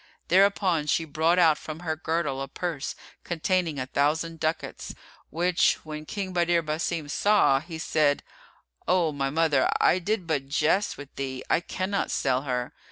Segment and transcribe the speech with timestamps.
[0.29, 4.95] Thereupon she brought out from her girdle a purse containing a thousand ducats,
[5.29, 8.23] which when King Badr Basim saw, he said,
[8.87, 12.73] "O my mother, I did but jest with thee; I cannot sell her."